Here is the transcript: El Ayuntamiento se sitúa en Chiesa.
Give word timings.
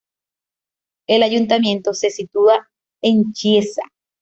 El 1.07 1.21
Ayuntamiento 1.21 1.93
se 1.93 2.09
sitúa 2.09 2.67
en 3.03 3.31
Chiesa. 3.33 3.83